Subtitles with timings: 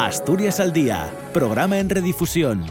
[0.00, 2.64] Asturias al Día, programa en redifusión.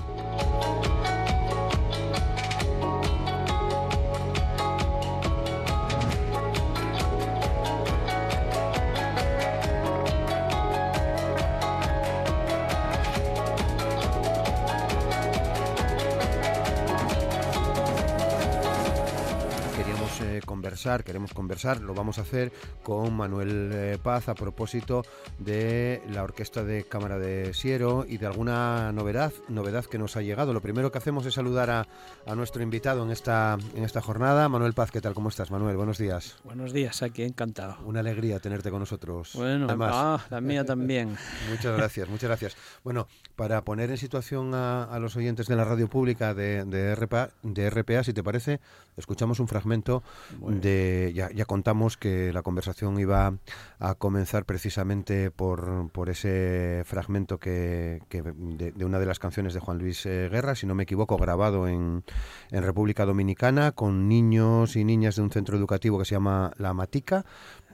[21.04, 22.52] queremos conversar, lo vamos a hacer
[22.84, 25.04] con Manuel eh, Paz a propósito
[25.40, 30.22] de la Orquesta de Cámara de Siero y de alguna novedad, novedad que nos ha
[30.22, 30.54] llegado.
[30.54, 31.88] Lo primero que hacemos es saludar a,
[32.36, 34.48] nuestro invitado en esta, en esta jornada.
[34.50, 35.14] Manuel Paz, ¿qué tal?
[35.14, 35.78] ¿Cómo estás, Manuel?
[35.78, 36.38] Buenos días.
[36.44, 37.78] Buenos días, aquí encantado.
[37.86, 39.32] Una alegría tenerte con nosotros.
[39.34, 41.18] Bueno, Además, ah, la mía también.
[41.50, 42.58] muchas gracias, muchas gracias.
[42.84, 47.32] Bueno, para poner en situación a, los oyentes de la radio pública de, de, RPA,
[47.42, 48.60] de RPA, si te parece,
[48.98, 50.04] escuchamos un fragmento
[50.40, 53.34] de ya, ya, contamos que la conversación iba
[53.80, 59.78] a comenzar precisamente por, por ese fragmento que, de, una de las canciones de Juan
[59.78, 62.04] Luis eh, Guerra, si no me equivoco, grabado en,
[62.52, 66.74] en República Dominicana con niños y niñas de un centro educativo que se llama La
[66.74, 67.26] Matica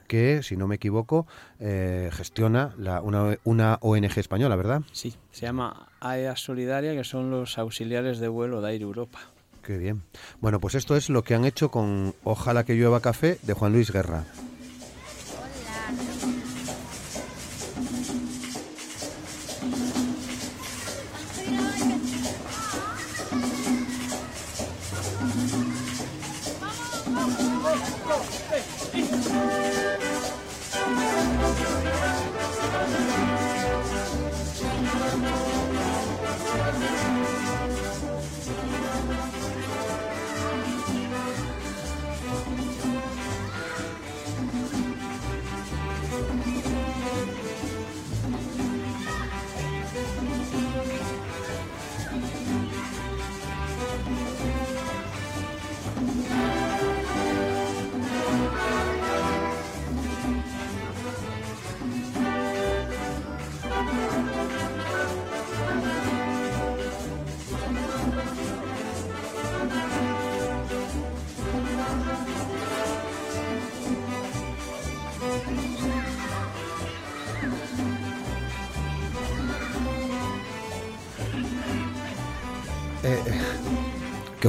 [0.06, 1.26] que, si no me equivoco,
[1.58, 4.82] eh, gestiona la, una, una, ONG española, ¿verdad?
[4.92, 9.18] Sí, se llama AEA Solidaria, que son los auxiliares de vuelo de Air Europa.
[9.62, 10.02] Qué bien.
[10.40, 13.72] Bueno, pues esto es lo que han hecho con Ojalá que llueva café de Juan
[13.72, 14.24] Luis Guerra.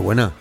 [0.08, 0.32] Buena.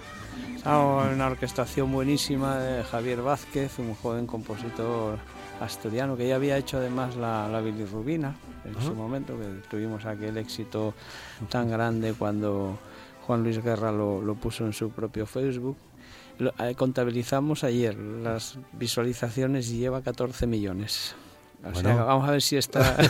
[0.65, 5.19] una orquestación buenísima de Javier Vázquez, un joven compositor
[5.61, 10.37] asturiano que ya había hecho además la, la bilirrubina en su momento, que tuvimos aquel
[10.37, 10.95] éxito
[11.49, 12.79] tan grande cuando
[13.27, 15.77] Juan Luis Guerra lo, lo puso en su propio Facebook.
[16.61, 21.17] Eh, contabilizamos ayer las visualizaciones y lleva 14 millones
[21.63, 22.97] vamos a ver si está.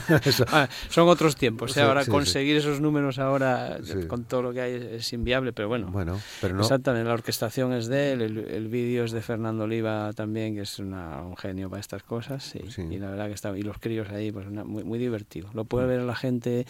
[0.48, 1.76] Ah, son otros tiempos.
[1.76, 1.82] ¿eh?
[1.82, 5.88] ahora conseguir esos números ahora con todo lo que hay es, inviable, pero bueno.
[5.88, 6.62] Bueno, pero no.
[6.62, 7.08] Exactamente.
[7.08, 11.36] La orquestación es de él, el, vídeo es de Fernando Oliva también, que es un
[11.36, 12.54] genio para estas cosas.
[12.54, 13.56] Y la verdad que está.
[13.56, 15.48] Y los críos ahí, pues muy, muy divertido.
[15.54, 15.88] Lo puede mm.
[15.88, 16.66] ver la gente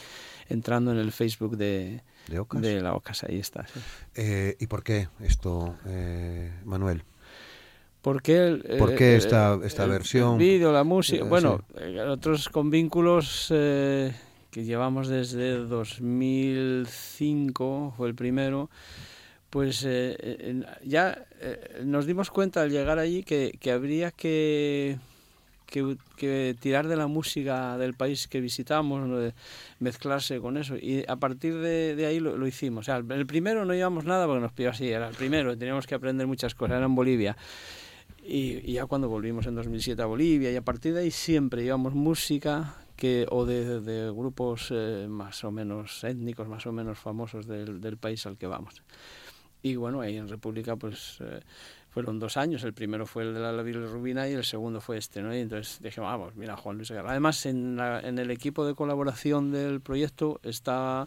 [0.48, 2.02] entrando en el Facebook de.
[2.28, 3.66] ¿De, la Ocas, ahí está.
[4.14, 7.04] Eh, ¿Y por qué esto, eh, Manuel?
[8.06, 8.62] ¿Por qué,
[9.16, 10.34] esta, esta versión?
[10.34, 11.24] El vídeo, la música.
[11.24, 14.14] Eh, bueno, eh, otros con vínculos eh,
[14.52, 18.70] que llevamos desde 2005, fue el primero,
[19.50, 19.84] pues
[20.84, 21.26] ya
[21.82, 24.98] nos dimos cuenta al llegar allí que, habría que,
[25.66, 29.32] que, tirar de la música del país que visitamos,
[29.80, 30.76] mezclarse con eso.
[30.76, 32.82] Y a partir de, ahí lo, hicimos.
[32.82, 35.88] O sea, el primero no llevamos nada porque nos pidió así, era el primero, teníamos
[35.88, 37.36] que aprender muchas cosas, era en Bolivia.
[38.28, 41.94] Y, ya cuando volvimos en 2007 a Bolivia y a partir de ahí siempre llevamos
[41.94, 47.80] música que o de, grupos eh, más o menos étnicos, más o menos famosos del,
[47.80, 48.82] del, país al que vamos.
[49.62, 51.40] Y bueno, ahí en República pues eh,
[51.90, 55.22] fueron dos años, el primero fue el de la Rubina y el segundo fue este,
[55.22, 55.34] ¿no?
[55.34, 57.10] Y entonces dije, vamos, mira, Juan Luis Guerra.
[57.10, 61.06] Además, en, en el equipo de colaboración del proyecto está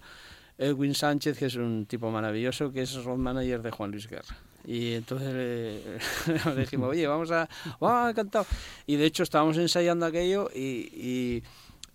[0.58, 4.36] Edwin Sánchez, que es un tipo maravilloso, que es road manager de Juan Luis Guerra.
[4.66, 5.34] Y entonces
[6.46, 7.50] le, dijimos, oye, vamos a...
[7.82, 8.46] ¡Ah, encantado!
[8.86, 11.44] Y de hecho estábamos ensayando aquello y, y,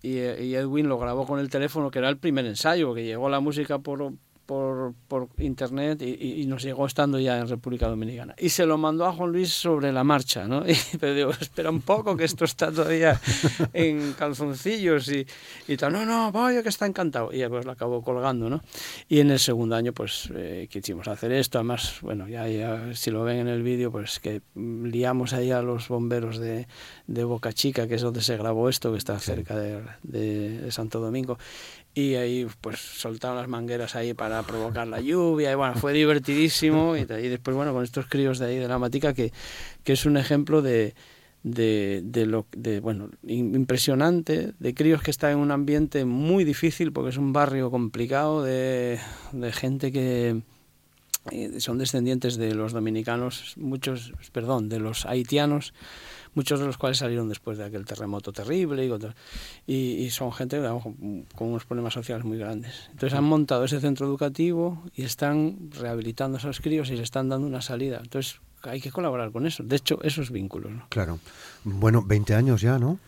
[0.03, 3.79] Edwin lo grabó con el teléfono, que era el primer ensayo, que llegó la música
[3.79, 4.13] por,
[4.45, 8.35] por, por internet y, nos llegó estando ya en República Dominicana.
[8.37, 10.63] Y se lo mandó a Juan Luis sobre la marcha, ¿no?
[10.75, 13.19] Y, pero digo, espera un poco, que esto está todavía
[13.73, 15.25] en calzoncillos y,
[15.67, 15.93] y tal.
[15.93, 17.33] No, no, vaya que está encantado.
[17.33, 18.61] Y pues lo acabó colgando, ¿no?
[19.07, 21.57] Y en el segundo año, pues eh, quisimos hacer esto.
[21.57, 25.61] Además, bueno, ya, ya si lo ven en el vídeo, pues que liamos ahí a
[25.61, 26.67] los bomberos de,
[27.07, 30.99] de Boca Chica, que es donde se grabó esto, que está cerca de, de Santo
[30.99, 31.37] Domingo
[31.95, 36.97] y ahí pues soltaron las mangueras ahí para provocar la lluvia y bueno, fue divertidísimo
[36.97, 39.31] y, después bueno, con estos críos de ahí de la Matica que,
[39.85, 40.93] que es un ejemplo de,
[41.43, 46.91] de, de, lo de bueno impresionante de críos que están en un ambiente muy difícil
[46.91, 48.99] porque es un barrio complicado de,
[49.31, 50.41] de gente que
[51.31, 55.73] eh, son descendientes de los dominicanos muchos perdón de los haitianos
[56.35, 58.85] muchos de los cuales salieron después de aquel terremoto terrible
[59.65, 62.89] y, y, son gente con unos problemas sociales muy grandes.
[62.91, 67.29] Entonces han montado ese centro educativo y están rehabilitando a esos críos y le están
[67.29, 67.99] dando una salida.
[68.03, 69.63] Entonces hay que colaborar con eso.
[69.63, 70.71] De hecho, esos vínculos.
[70.71, 70.85] ¿no?
[70.89, 71.19] Claro.
[71.63, 72.99] Bueno, 20 años ya, ¿no?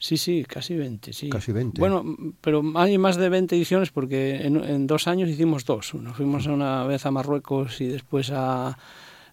[0.00, 1.28] Sí, sí, casi 20, sí.
[1.28, 1.78] Casi 20.
[1.78, 2.02] Bueno,
[2.40, 5.94] pero hay más de 20 ediciones porque en, en dos años hicimos dos.
[5.94, 8.78] Nos fuimos una vez a Marruecos y después a,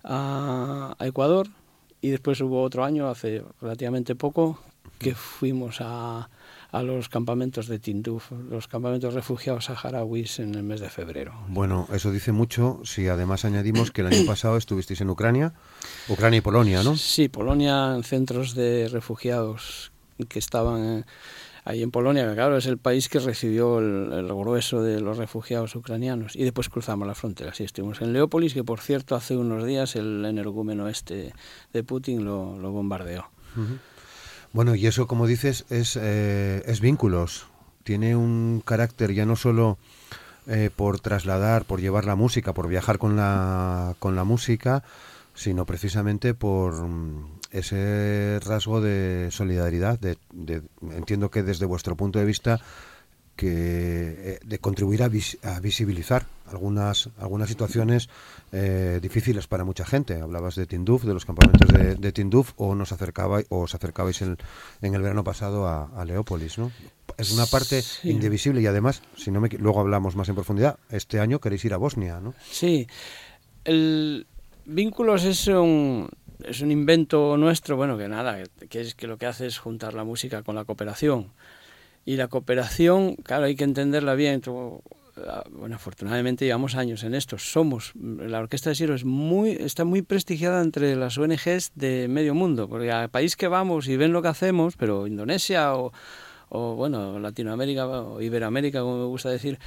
[0.04, 1.48] a, a Ecuador
[2.02, 4.60] y después hubo otro año, hace relativamente poco,
[5.00, 6.30] que fuimos a,
[6.72, 11.34] a los campamentos de Tinduf, los campamentos refugiados saharauis en el mes de febrero.
[11.48, 15.54] Bueno, eso dice mucho si además añadimos que el año pasado estuvisteis en Ucrania,
[16.10, 16.98] Ucrania y Polonia, ¿no?
[16.98, 19.92] Sí, Polonia en centros de refugiados
[20.26, 21.06] que estaban
[21.66, 25.76] ahí en Polonia, que claro, es el país que recibió el, grueso de los refugiados
[25.76, 26.36] ucranianos.
[26.36, 27.54] Y después cruzamos la frontera.
[27.54, 31.34] Sí, estuvimos en Leópolis, que por cierto hace unos días el energúmeno este
[31.74, 33.30] de Putin lo, lo bombardeó.
[34.54, 37.48] Bueno, y eso, como dices, es, eh, es vínculos.
[37.84, 39.78] Tiene un carácter ya no solo
[40.48, 44.84] eh, por trasladar, por llevar la música, por viajar con la, con la música,
[45.34, 46.76] sino precisamente por
[47.52, 50.18] ese rasgo de solidaridad, de,
[50.92, 52.60] entiendo que desde vuestro punto de vista,
[53.36, 55.10] que eh, de contribuir a,
[55.60, 58.10] visibilizar algunas algunas situaciones
[58.52, 60.20] eh, difíciles para mucha gente.
[60.20, 64.38] Hablabas de Tinduf, de los campamentos de, Tinduf, o nos acercabais, o os acercabais en,
[64.82, 66.72] el verano pasado a, Leópolis, ¿no?
[67.18, 71.20] Es una parte indivisible y además, si no me, luego hablamos más en profundidad, este
[71.20, 72.34] año queréis ir a Bosnia, ¿no?
[72.50, 72.88] Sí,
[73.64, 74.26] el
[74.66, 76.10] Vínculos es un,
[76.44, 79.94] es un invento nuestro, bueno, que nada, que es que lo que hace es juntar
[79.94, 81.32] la música con la cooperación.
[82.06, 84.42] Y la cooperación, claro, hay que entenderla bien.
[85.28, 87.38] Ah, bueno, afortunadamente llevamos años en esto.
[87.38, 92.34] Somos, la Orquesta de Siro es muy, está muy prestigiada entre las ONGs de medio
[92.34, 95.92] mundo, porque al país que vamos y ven lo que hacemos, pero Indonesia o,
[96.50, 99.60] o bueno, Latinoamérica o Iberoamérica, como me gusta decir,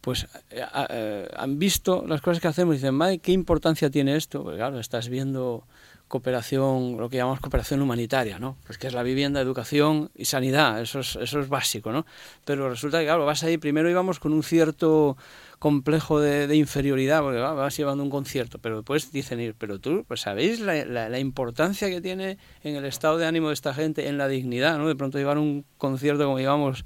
[0.00, 4.16] pues eh, eh, han visto las cosas que hacemos y dicen, madre, ¿qué importancia tiene
[4.16, 4.42] esto?
[4.42, 5.64] Porque claro, estás viendo
[6.08, 8.56] cooperación, lo que llamamos cooperación humanitaria, ¿no?
[8.66, 12.06] Pues que es la vivienda, educación y sanidad, eso es, eso es básico, ¿no?
[12.44, 15.16] Pero resulta que, claro, vas ahí, primero íbamos con un cierto
[15.58, 20.20] complejo de, inferioridad, porque vas llevando un concierto, pero después dicen ir, pero tú, pues
[20.20, 24.18] sabéis la, la, importancia que tiene en el estado de ánimo de esta gente, en
[24.18, 24.88] la dignidad, ¿no?
[24.88, 26.84] De pronto llevar un concierto como llevamos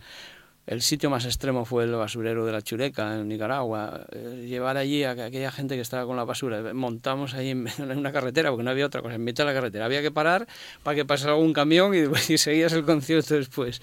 [0.64, 4.06] el sitio más extremo fue el basurero de la Chureca, en Nicaragua.
[4.12, 6.73] Eh, llevar allí a aquella gente que estaba con la basura.
[6.73, 9.87] Montamos ahí en, una carretera, porque no había otra cosa, en mitad de la carretera.
[9.87, 10.47] Había que parar
[10.85, 11.93] para que pasara algún camión
[12.29, 13.82] y, seguías el concierto después.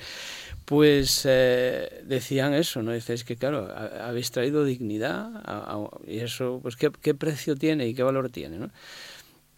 [0.63, 2.93] Pues eh, decían eso, ¿no?
[2.93, 3.67] Dices que, claro,
[4.01, 5.29] habéis traído dignidad
[6.07, 8.69] y eso, pues, ¿qué, ¿qué, precio tiene y qué valor tiene, ¿no?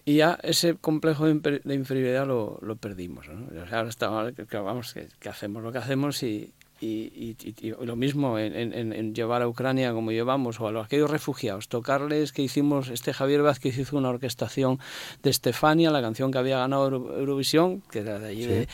[0.06, 3.48] Y ya ese complejo de, inferioridad lo, lo perdimos, ¿no?
[3.72, 6.52] ahora estamos, vamos, que hacemos lo que hacemos y,
[6.82, 7.36] y,
[7.80, 12.90] lo mismo en, llevar a Ucrania como llevamos, o a aquellos refugiados, tocarles que hicimos,
[12.90, 14.80] este Javier Vázquez hizo una orquestación
[15.22, 18.68] de Estefania, la canción que había ganado Eurovisión, que era de allí de,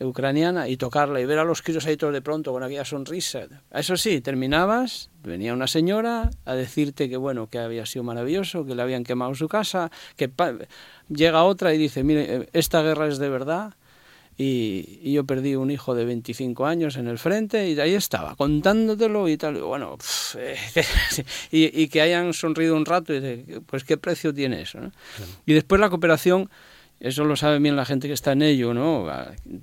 [0.00, 3.46] ucraniana, y tocarla y ver a los críos ahí todos de pronto con aquella sonrisa.
[3.70, 8.74] Eso sí, terminabas, venía una señora a decirte que bueno, que había sido maravilloso, que
[8.74, 10.30] le habían quemado su casa, que
[11.08, 13.74] llega otra y dice, mire, esta guerra es de verdad,
[14.42, 19.28] y, yo perdí un hijo de 25 años en el frente y ahí estaba, contándotelo
[19.28, 19.60] y tal.
[19.62, 19.96] Bueno,
[20.36, 20.56] eh,
[21.52, 24.78] y, que hayan sonrido un rato y de, pues qué precio tiene eso.
[25.46, 26.50] Y después la cooperación
[27.02, 29.08] Eso lo sabe bien la gente que está en ello, ¿no?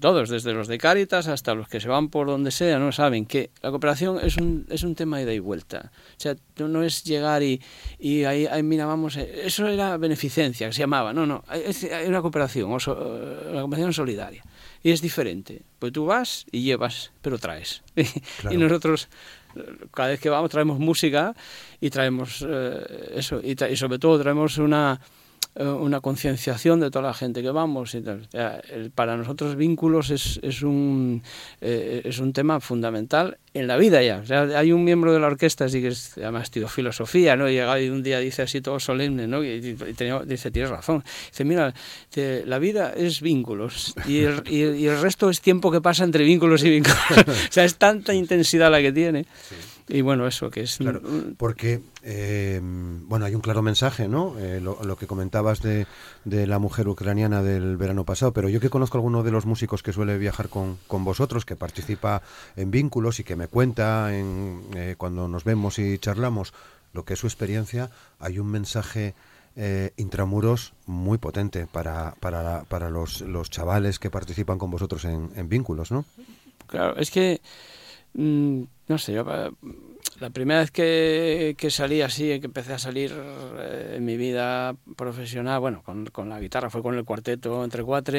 [0.02, 2.92] Todos, desde los de Cáritas hasta los que se van por donde sea, ¿no?
[2.92, 5.90] Saben que la cooperación es un, es un tema de ida y vuelta.
[5.94, 7.62] O sea, no es llegar y,
[7.98, 11.14] y ahí, ahí, mira, vamos, eh, eso era beneficencia, que se llamaba.
[11.14, 12.92] No, no, es, hay una cooperación, o so,
[13.50, 14.44] una cooperación solidaria.
[14.84, 15.62] Y es diferente.
[15.80, 17.84] Pues tú vas y llevas, pero traes.
[18.42, 18.56] Claro.
[18.56, 19.08] y nosotros
[19.94, 21.34] cada vez que vamos traemos música
[21.80, 25.00] y traemos eh, eso y, tra y, sobre todo traemos una
[25.60, 28.28] una concienciación de toda la gente que vamos y tal.
[28.96, 31.22] Para nosotros vínculos es, es, un,
[31.60, 34.24] eh, es un tema fundamental en la vida ya.
[34.58, 37.50] Hay un miembro de la orquesta así que es, además estudió filosofía, ¿no?
[37.50, 39.44] Y y un día dice así todo solemne, ¿no?
[39.44, 41.04] Y, tenía, dice, tienes razón.
[41.30, 41.74] Dice, mira,
[42.16, 46.64] la vida es vínculos y el, y el resto es tiempo que pasa entre vínculos
[46.64, 47.00] y vínculos.
[47.28, 49.24] o sea, es tanta intensidad la que tiene.
[49.24, 49.56] Sí.
[49.92, 50.78] Y bueno, eso que es...
[50.78, 51.02] Claro,
[51.38, 54.38] porque, eh, bueno, hay un claro mensaje, ¿no?
[54.38, 55.88] Eh, lo, lo, que comentabas de,
[56.26, 59.48] de, la mujer ucraniana del verano pasado, pero yo que conozco a alguno de los
[59.48, 62.22] músicos que suele viajar con, con vosotros, que participa
[62.56, 66.54] en vínculos y que me cuenta en, eh, cuando nos vemos y charlamos
[66.94, 69.16] lo que es su experiencia, hay un mensaje...
[69.56, 75.32] Eh, intramuros muy potente para, para, para los, los, chavales que participan con vosotros en,
[75.36, 76.06] en vínculos, ¿no?
[76.68, 77.42] Claro, es que
[78.14, 79.26] no sé, yo
[80.20, 84.76] la primera vez que, que, salí así, que empecé a salir eh, en mi vida
[84.96, 88.18] profesional, bueno, con, con, la guitarra fue con el cuarteto entre cuatro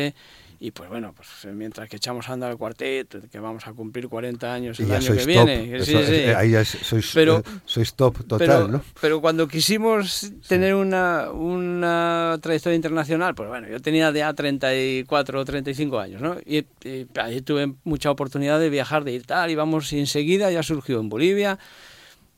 [0.62, 4.08] y pues bueno, pues mientras que echamos a andar el cuarteto, que vamos a cumplir
[4.08, 5.26] 40 años el año que top.
[5.26, 5.76] viene.
[5.76, 6.14] Eso, sí, sí.
[6.36, 8.82] Ahí ya sois, pero, eh, sois top total, pero, ¿no?
[9.00, 15.44] Pero cuando quisimos tener una, una trayectoria internacional, pues bueno, yo tenía ya 34 o
[15.46, 16.36] 35 años, ¿no?
[16.44, 20.50] Y, y ahí tuve mucha oportunidad de viajar, de ir tal, y vamos y enseguida
[20.50, 21.58] ya surgió en Bolivia.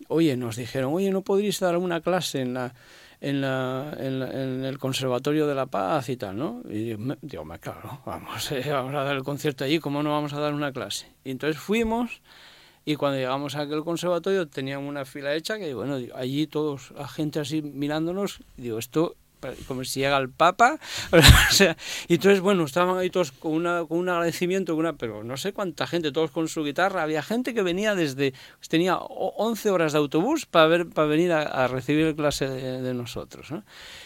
[0.08, 2.74] Oye, nos dijeron, oye, ¿no podríais dar una clase en la
[3.22, 6.60] en, la, en, la, en, el Conservatorio de la Paz y tal, ¿no?
[6.68, 10.32] Y digo, digo claro, vamos, eh, vamos a dar el concierto allí, ¿cómo no vamos
[10.32, 11.06] a dar una clase?
[11.24, 12.20] Y entonces fuimos
[12.84, 17.06] y cuando llegamos a aquel conservatorio teníamos una fila hecha que, bueno, allí todos, la
[17.06, 19.14] gente así mirándonos, digo, esto
[19.66, 20.78] como si llega el Papa,
[21.12, 21.76] o sea,
[22.08, 25.36] y entonces, bueno, estaban ahí todos con, una, con un agradecimiento, con una, pero no
[25.36, 28.34] sé cuánta gente, todos con su guitarra, había gente que venía desde,
[28.68, 32.94] tenía 11 horas de autobús para, ver, para venir a, a recibir clase de, de
[32.94, 33.64] nosotros, ¿no?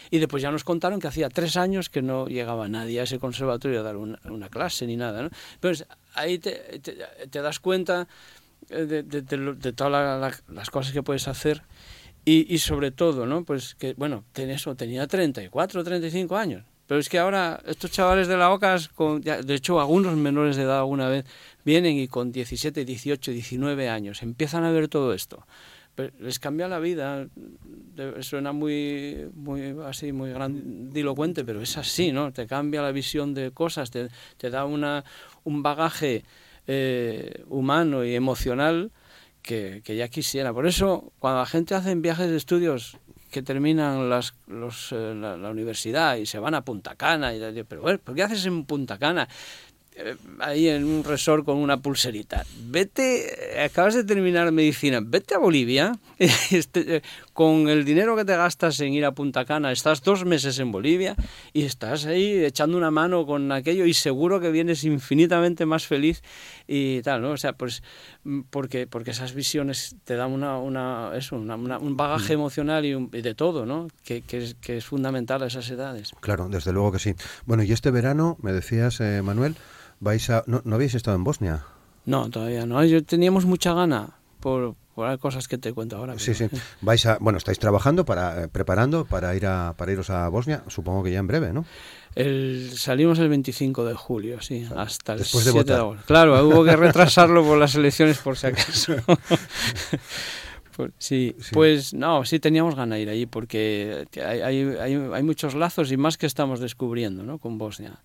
[0.09, 3.19] Y después ya nos contaron que hacía tres años que no llegaba nadie a ese
[3.19, 5.29] conservatorio a dar una, una clase ni nada, ¿no?
[5.55, 6.97] Entonces, ahí te, te,
[7.29, 8.07] te das cuenta
[8.69, 11.63] de, de, de, de todas la, la, las cosas que puedes hacer
[12.27, 13.45] y, y, sobre todo, ¿no?
[13.45, 16.65] Pues que, bueno, ten eso, tenía 34, 35 años.
[16.85, 20.57] Pero es que ahora estos chavales de la OCAS, con, ya, de hecho algunos menores
[20.57, 21.23] de edad alguna vez,
[21.63, 25.47] vienen y con 17, 18, 19 años empiezan a ver todo esto.
[25.95, 27.27] Pero les cambia la vida.
[28.19, 32.33] Suena muy, muy así, muy grandilocuente, pero es así, ¿no?
[32.33, 35.05] Te cambia la visión de cosas, te, te da una,
[35.45, 36.25] un bagaje
[36.67, 38.91] eh, humano y emocional
[39.47, 40.53] que, que, ya quisiera.
[40.53, 42.97] Por eso, cuando la gente hace viajes de estudios
[43.31, 47.63] que terminan las, los, eh, la, la, universidad y se van a Punta Cana, y
[47.63, 49.27] pero bueno, ¿por qué haces en Punta Cana?
[49.99, 52.45] Eh, ahí en un resort con una pulserita.
[52.65, 55.97] Vete, acabas de terminar medicina, vete a Bolivia,
[56.51, 57.01] este,
[57.33, 60.71] con el dinero que te gastas en ir a Punta Cana, estás dos meses en
[60.71, 61.15] Bolivia
[61.51, 66.21] y estás ahí echando una mano con aquello y seguro que vienes infinitamente más feliz
[66.67, 67.31] y tal, ¿no?
[67.31, 67.81] O sea, pues
[68.51, 72.93] porque, porque esas visiones te dan una, una, eso, una, una un bagaje emocional y,
[72.93, 73.87] un, y, de todo, ¿no?
[74.03, 76.11] Que, que, es, que es fundamental a esas edades.
[76.19, 77.15] Claro, desde luego que sí.
[77.47, 79.55] Bueno, y este verano, me decías, eh, Manuel,
[79.99, 80.43] vais a...
[80.47, 81.65] ¿No, ¿No habéis estado en Bosnia?
[82.05, 82.83] No, todavía no.
[82.85, 86.17] Yo teníamos mucha gana por, por cosas que te cuento ahora.
[86.17, 86.47] Sí, sí.
[86.81, 90.63] Vais a, bueno, estáis trabajando para eh, preparando para ir a para iros a Bosnia,
[90.67, 91.65] supongo que ya en breve, ¿no?
[92.15, 96.03] El, salimos el 25 de julio, sí, hasta el Después de 7 de agosto.
[96.07, 98.95] Claro, hubo que retrasarlo por las elecciones por si acaso.
[100.99, 105.23] Sí, sí, pues no, sí teníamos ganas de ir allí porque hay, hay, hay, hay
[105.23, 107.39] muchos lazos y más que estamos descubriendo ¿no?
[107.39, 107.99] con Bosnia.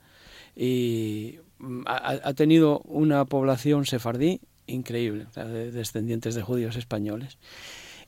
[0.56, 1.38] Y
[1.87, 7.38] ha, ha tenido una población sefardí increíble, o sea, de descendientes de judíos españoles.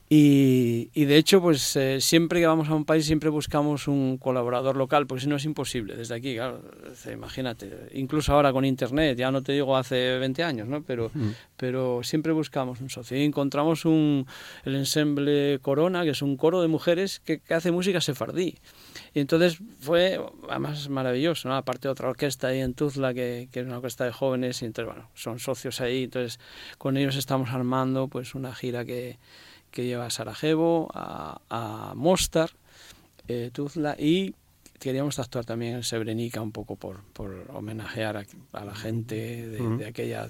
[0.07, 4.19] Y, y, de hecho, pues eh, siempre que vamos a un país siempre buscamos un
[4.19, 6.61] colaborador local, porque si no es imposible desde aquí, claro,
[7.11, 10.83] imagínate, incluso ahora con internet, ya no te digo hace 20 años, ¿no?
[10.83, 11.29] Pero, mm.
[11.57, 13.17] pero siempre buscamos un socio.
[13.17, 14.27] Y encontramos un,
[14.63, 18.59] el ensemble Corona, que es un coro de mujeres que, que hace música sefardí.
[19.15, 21.55] Y entonces fue, además, maravilloso, ¿no?
[21.55, 24.65] Aparte de otra orquesta ahí en Tuzla, que, que es una orquesta de jóvenes, y
[24.65, 26.39] entonces, bueno, son socios ahí, entonces
[26.77, 29.17] con ellos estamos armando pues una gira que
[29.75, 32.49] que lleva a Sarajevo, a, a Mostar,
[33.27, 34.33] eh, Tuzla y
[34.79, 40.29] queríamos actuar también en Srebrenica un poco por, por homenajear a, la gente de, aquella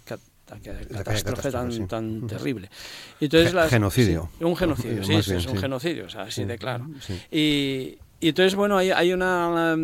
[0.92, 2.70] catástrofe tan, tan terrible.
[3.20, 4.30] entonces genocidio.
[4.40, 6.88] un genocidio, sí, es un genocidio, o sea, así de claro.
[7.32, 9.76] Y, y entonces, bueno, hay, hay una...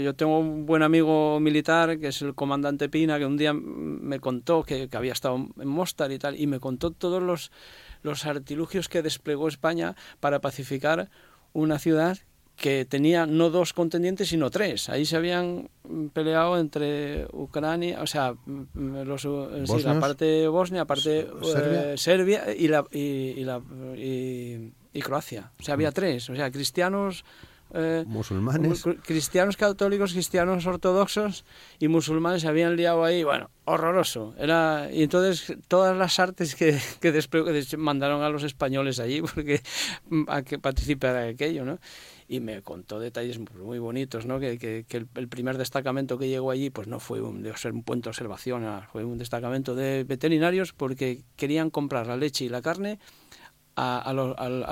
[0.00, 4.20] yo tengo un buen amigo militar, que es el comandante Pina, que un día me
[4.20, 7.50] contó que, que había estado en Mostar y tal, y me contó todos los,
[8.02, 11.10] los artilugios que desplegó España para pacificar
[11.52, 12.18] una ciudad
[12.56, 14.88] que tenía no dos contendientes, sino tres.
[14.88, 15.68] Ahí se habían
[16.12, 18.34] peleado entre Ucrania, o sea,
[18.74, 19.24] los,
[19.84, 23.60] la parte Bosnia, parte eh, Serbia, y, la, y, la,
[23.96, 25.50] y, Croacia.
[25.58, 25.94] O sea, había mm.
[25.94, 26.30] tres.
[26.30, 27.24] O sea, cristianos
[27.74, 28.84] eh, musulmanes.
[29.02, 31.44] Cristianos católicos, cristianos ortodoxos
[31.78, 34.34] y musulmanes se habían liado ahí, bueno, horroroso.
[34.38, 39.62] Era, y entonces todas las artes que, que después mandaron a los españoles allí porque,
[40.28, 41.78] a que participara en aquello, ¿no?
[42.32, 44.40] y me contó detalles muy bonitos, ¿no?
[44.40, 47.82] Que, que, el, primer destacamento que llegó allí pues no fue un, de ser un
[47.82, 52.62] puente de observación, fue un destacamento de veterinarios porque querían comprar la leche y la
[52.62, 52.98] carne
[53.76, 54.12] a,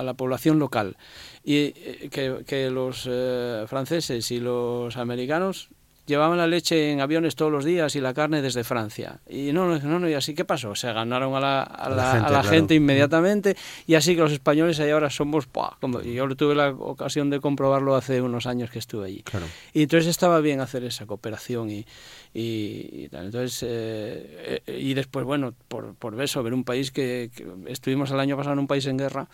[0.03, 0.97] la población local.
[1.45, 5.71] Y eh, que, los eh, franceses y los americanos
[6.07, 9.21] llevaban la leche en aviones todos los días y la carne desde Francia.
[9.29, 10.75] Y no, no, no, y así, ¿qué pasó?
[10.75, 15.11] Se ganaron a la, a la, gente, inmediatamente y así que los españoles ahí ahora
[15.11, 15.49] somos,
[15.81, 19.25] como, y yo tuve la ocasión de comprobarlo hace unos años que estuve allí.
[19.73, 21.87] Y entonces estaba bien hacer esa cooperación y,
[22.35, 28.11] y, Entonces, eh, y después, bueno, por, por eso, ver un país que, que estuvimos
[28.11, 29.29] el año pasado en un país en guerra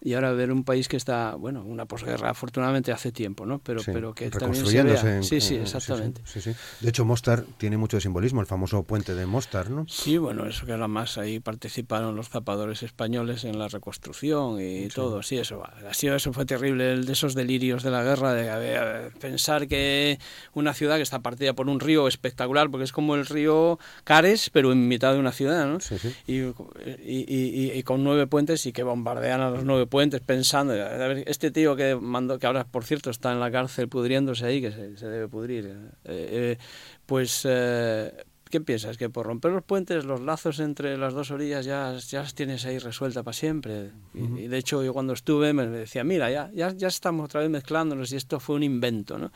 [0.00, 3.58] y ahora ver un país que está, bueno, una posguerra afortunadamente hace tiempo, ¿no?
[3.58, 5.22] Pero, pero que también se vea.
[5.22, 6.22] sí, sí, exactamente.
[6.24, 9.86] Sí, sí, De hecho, Mostar tiene mucho simbolismo, el famoso puente de Mostar, ¿no?
[9.88, 15.22] Sí, bueno, eso que además ahí participaron los zapadores españoles en la reconstrucción y todo,
[15.22, 19.10] sí, eso ha sido eso fue terrible, el de esos delirios de la guerra, de
[19.20, 20.18] pensar que
[20.54, 24.50] una ciudad que está partida por un río espectacular, porque es como el río Cares,
[24.50, 25.78] pero en mitad de una ciudad, ¿no?
[26.26, 31.50] Y, y, y, con nueve puentes y que bombardean a los nueve puentes pensando, este
[31.50, 35.06] tío que mandó, que ahora por cierto está en la cárcel pudriéndose ahí, que se,
[35.06, 36.58] debe pudrir, eh, eh,
[37.06, 38.12] pues eh,
[38.50, 38.96] ¿qué piensas?
[38.96, 42.64] ¿Que por romper los puentes, los lazos entre las dos orillas ya, ya las tienes
[42.64, 43.90] ahí resuelta para siempre?
[44.14, 47.50] y, de hecho yo cuando estuve me decía, mira, ya, ya, ya estamos otra vez
[47.50, 49.32] mezclándonos y esto fue un invento, ¿no?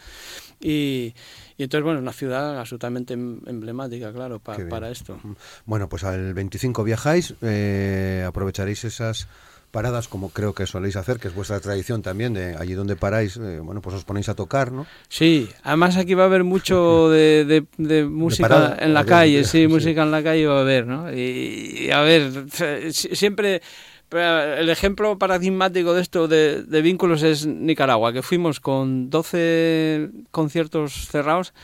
[0.61, 1.15] Y,
[1.57, 5.19] y entonces, bueno, una ciudad absolutamente em, emblemática, claro, para esto.
[5.67, 7.35] Bueno, pues al 25 viajáis,
[8.27, 9.29] aprovecharéis esas
[9.73, 13.37] paradas, como creo que soléis hacer, que es vuestra tradición también, de allí donde paráis,
[13.39, 14.87] eh, bueno, pues os ponéis a tocar, ¿no?
[15.09, 20.03] Sí, además aquí va a haber mucho de, de, música en la calle, sí, música
[20.03, 21.13] en la calle va a haber, ¿no?
[21.13, 22.45] Y, a ver,
[22.93, 23.61] siempre...
[24.15, 31.09] El ejemplo paradigmático de esto de, de vínculos es Nicaragua, que fuimos con 12 conciertos
[31.09, 31.55] cerrados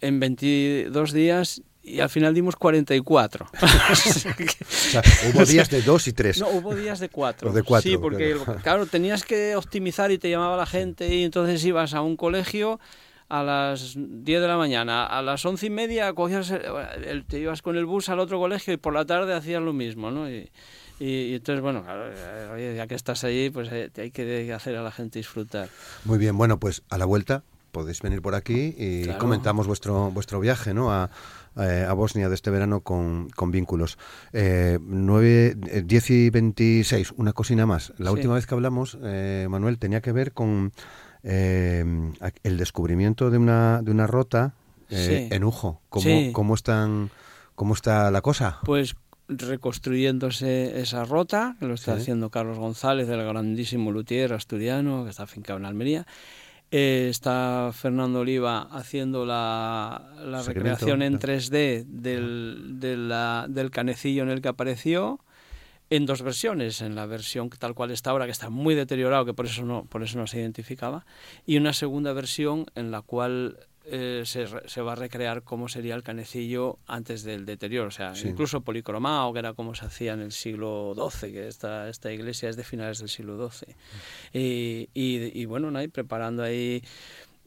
[0.00, 3.46] en 22 días y al final dimos 44.
[3.52, 6.40] o sea, hubo días de dos y tres.
[6.40, 7.52] No, hubo días de cuatro.
[7.52, 8.86] de cuatro sí, porque claro.
[8.86, 12.80] tenías que optimizar y te llamaba la gente y entonces ibas a un colegio
[13.28, 17.62] a las 10 de la mañana, a las once y media cogías el, te ibas
[17.62, 20.30] con el bus al otro colegio y por la tarde hacías lo mismo, ¿no?
[20.30, 20.48] Y,
[21.00, 21.84] y, entonces, bueno,
[22.52, 25.68] oye, ya que estás ahí, pues eh, hay que hacer a la gente disfrutar.
[26.04, 30.40] Muy bien, bueno, pues a la vuelta podéis venir por aquí y comentamos vuestro vuestro
[30.40, 30.90] viaje, ¿no?
[30.92, 31.10] A,
[31.56, 33.98] eh, a Bosnia de este verano con, con vínculos.
[34.32, 37.92] Eh, 9, 10 y 26, una cocina más.
[37.98, 40.72] La última vez que hablamos, eh, Manuel, tenía que ver con
[41.22, 41.84] eh,
[42.42, 44.54] el descubrimiento de una, de una rota
[44.88, 45.80] en Ujo.
[45.88, 47.10] ¿Cómo, cómo, están,
[47.54, 48.60] ¿Cómo está la cosa?
[48.64, 48.94] Pues
[49.28, 55.24] reconstruyéndose esa rota, que lo está haciendo Carlos González, el grandísimo luthier asturiano, que está
[55.24, 56.06] afincado en Almería.
[56.70, 60.02] Eh, está Fernando Oliva haciendo la,
[60.46, 65.20] recreación en 3D del, del canecillo en el que apareció
[65.90, 69.34] en dos versiones, en la versión tal cual está ahora, que está muy deteriorado, que
[69.34, 71.06] por eso no, por eso no se identificaba,
[71.46, 75.94] y una segunda versión en la cual eh, se, se, va a recrear cómo sería
[75.94, 80.20] el canecillo antes del deterioro, o sea, incluso policromado, que era como se hacía en
[80.20, 83.74] el siglo XII, que esta, esta iglesia es de finales del siglo XII.
[84.32, 85.80] Y, y, y bueno, ¿no?
[85.88, 86.82] preparando ahí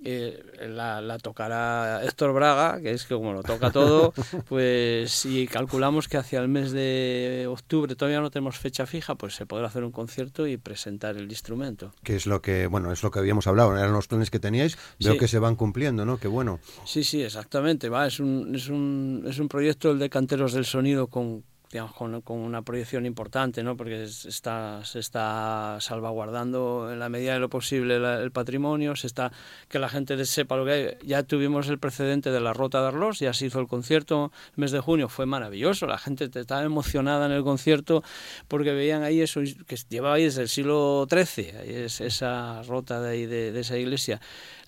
[0.03, 4.13] eh, la, la, tocará Héctor Braga, que es que como lo toca todo,
[4.47, 9.35] pues si calculamos que hacia el mes de octubre todavía no tenemos fecha fija, pues
[9.35, 11.93] se podrá hacer un concierto y presentar el instrumento.
[12.03, 14.77] Que es lo que, bueno, es lo que habíamos hablado, eran los planes que teníais,
[14.99, 16.17] veo que se van cumpliendo, ¿no?
[16.17, 16.59] Qué bueno.
[16.85, 20.65] Sí, sí, exactamente, va, es un, es un, es un proyecto el de Canteros del
[20.65, 23.77] Sonido con digamos, con, una proyección importante, ¿no?
[23.77, 29.31] porque está, se está salvaguardando en la medida de lo posible el patrimonio, se está
[29.67, 30.87] que la gente sepa lo que hay.
[31.05, 34.61] Ya tuvimos el precedente de la Rota de Arlos, ya se hizo el concierto el
[34.61, 38.03] mes de junio, fue maravilloso, la gente estaba emocionada en el concierto
[38.47, 43.09] porque veían ahí eso que llevaba ahí desde el siglo XIII, es esa rota de
[43.09, 44.19] ahí de, esa iglesia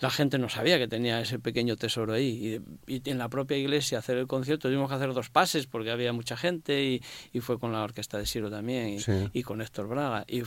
[0.01, 2.59] la gente no sabía que tenía ese pequeño tesoro ahí.
[2.87, 6.11] Y, en la propia iglesia hacer el concierto tuvimos que hacer dos pases porque había
[6.11, 6.83] mucha gente
[7.32, 8.97] y fue con la orquesta de Siro también
[9.34, 10.25] y, con Héctor Braga.
[10.27, 10.41] Y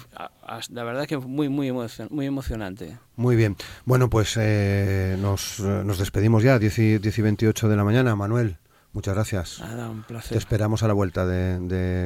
[0.71, 1.73] la verdad que fue muy, muy,
[2.11, 2.99] muy emocionante.
[3.17, 3.57] Muy bien.
[3.85, 8.17] Bueno, pues eh, nos, nos despedimos ya, 10 y, 10 y 28 de la mañana.
[8.17, 8.59] Manuel.
[8.95, 9.61] Muchas gracias.
[9.61, 10.31] Nada, un placer.
[10.31, 11.59] Te esperamos a la vuelta de,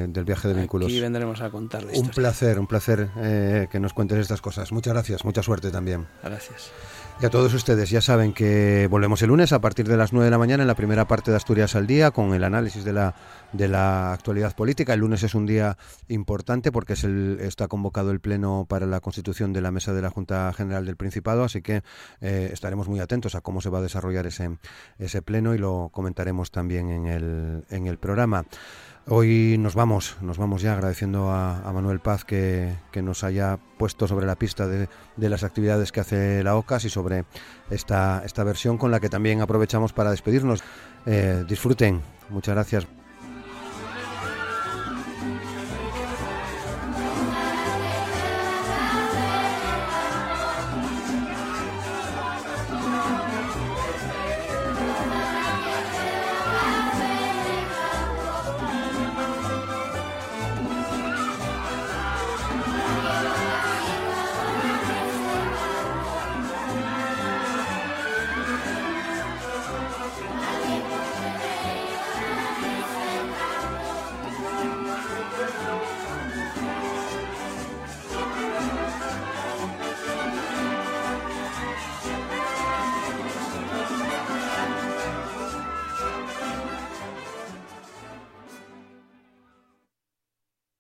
[0.09, 0.91] del viaje de vínculos.
[0.91, 1.99] Y vendremos a contarles.
[1.99, 4.73] Un placer, un placer eh, que nos cuentes estas cosas.
[4.73, 6.07] Muchas gracias, mucha suerte también.
[6.23, 6.73] Gracias.
[7.21, 10.27] Y a todos ustedes, ya saben que volvemos el lunes a partir de las 9
[10.27, 12.95] de la mañana en la primera parte de Asturias al Día con el análisis de
[12.95, 13.15] la,
[13.53, 14.95] de la actualidad política.
[14.95, 15.77] El lunes es un día
[16.09, 20.03] importante porque es el, está convocado el Pleno para la constitución de la Mesa de
[20.03, 21.83] la Junta General del Principado, así que
[22.21, 24.59] eh, estaremos muy atentos a cómo se va a desarrollar ese,
[24.99, 28.45] ese Pleno y lo comentaremos también en el, en el programa.
[29.11, 34.27] Hoy nos vamos, nos vamos ya agradeciendo a, Manuel Paz que, nos haya puesto sobre
[34.27, 37.25] la pista de, las actividades que hace la OCAS y sobre
[37.71, 40.63] esta, esta versión con la que también aprovechamos para despedirnos.
[41.07, 42.98] Eh, disfruten, muchas gracias.